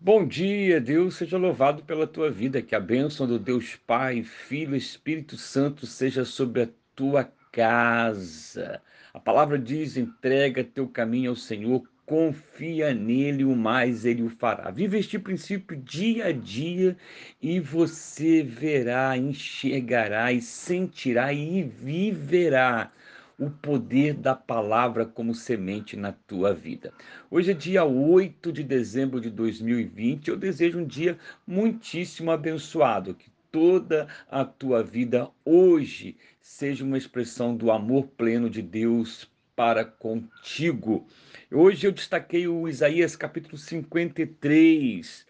[0.00, 4.76] Bom dia, Deus seja louvado pela tua vida, que a bênção do Deus Pai, Filho,
[4.76, 8.80] Espírito Santo seja sobre a tua casa.
[9.12, 14.70] A palavra diz: entrega teu caminho ao Senhor, confia nele, o mais ele o fará.
[14.70, 16.96] Viva este princípio dia a dia
[17.42, 22.92] e você verá, enxergará e sentirá e viverá
[23.38, 26.92] o poder da palavra como semente na tua vida.
[27.30, 30.28] Hoje é dia 8 de dezembro de 2020.
[30.28, 31.16] Eu desejo um dia
[31.46, 38.60] muitíssimo abençoado, que toda a tua vida hoje seja uma expressão do amor pleno de
[38.60, 41.06] Deus para contigo.
[41.50, 45.26] Hoje eu destaquei o Isaías capítulo 53,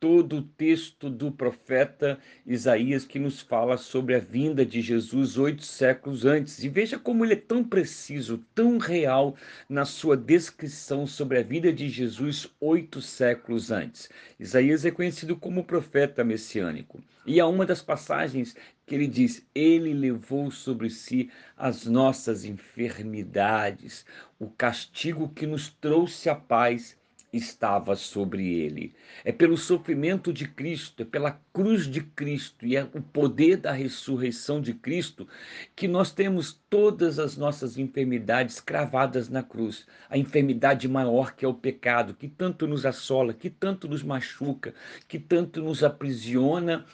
[0.00, 5.62] todo o texto do profeta Isaías que nos fala sobre a vinda de Jesus oito
[5.62, 6.64] séculos antes.
[6.64, 9.36] E veja como ele é tão preciso, tão real
[9.68, 14.08] na sua descrição sobre a vida de Jesus oito séculos antes.
[14.38, 16.98] Isaías é conhecido como profeta messiânico.
[17.26, 18.56] E há uma das passagens
[18.86, 24.06] que ele diz: Ele levou sobre si as nossas enfermidades,
[24.38, 26.96] o castigo que nos trouxe a paz
[27.32, 28.94] estava sobre ele.
[29.24, 33.72] É pelo sofrimento de Cristo, é pela cruz de Cristo e é o poder da
[33.72, 35.28] ressurreição de Cristo
[35.76, 39.86] que nós temos todas as nossas enfermidades cravadas na cruz.
[40.08, 44.74] A enfermidade maior que é o pecado, que tanto nos assola, que tanto nos machuca,
[45.06, 46.84] que tanto nos aprisiona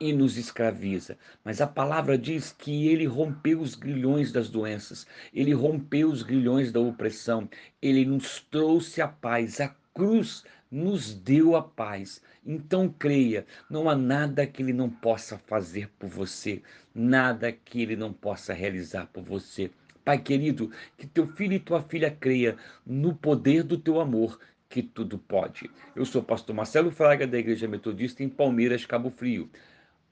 [0.00, 1.16] e nos escraviza.
[1.44, 6.72] Mas a palavra diz que ele rompeu os grilhões das doenças, ele rompeu os grilhões
[6.72, 7.48] da opressão,
[7.80, 12.22] ele nos trouxe a paz, a cruz nos deu a paz.
[12.44, 16.62] Então creia, não há nada que ele não possa fazer por você,
[16.94, 19.70] nada que ele não possa realizar por você.
[20.04, 24.82] Pai querido, que teu filho e tua filha creia no poder do teu amor, que
[24.82, 25.70] tudo pode.
[25.94, 29.48] Eu sou o pastor Marcelo Fraga da Igreja Metodista em Palmeiras, Cabo Frio.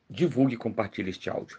[0.09, 1.59] Divulgue e compartilhe este áudio.